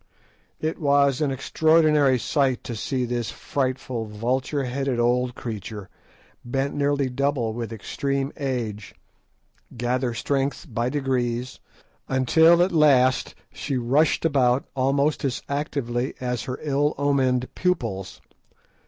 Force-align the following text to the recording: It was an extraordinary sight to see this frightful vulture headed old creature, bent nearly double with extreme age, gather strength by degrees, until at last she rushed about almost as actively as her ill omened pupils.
It 0.59 0.79
was 0.79 1.21
an 1.21 1.29
extraordinary 1.29 2.17
sight 2.17 2.63
to 2.63 2.75
see 2.75 3.05
this 3.05 3.29
frightful 3.29 4.07
vulture 4.07 4.63
headed 4.63 4.99
old 4.99 5.35
creature, 5.35 5.89
bent 6.43 6.73
nearly 6.73 7.07
double 7.07 7.53
with 7.53 7.71
extreme 7.71 8.33
age, 8.37 8.95
gather 9.77 10.15
strength 10.15 10.65
by 10.67 10.89
degrees, 10.89 11.59
until 12.09 12.63
at 12.63 12.71
last 12.71 13.35
she 13.53 13.77
rushed 13.77 14.25
about 14.25 14.67
almost 14.75 15.23
as 15.23 15.43
actively 15.47 16.15
as 16.19 16.45
her 16.45 16.57
ill 16.63 16.95
omened 16.97 17.47
pupils. 17.53 18.21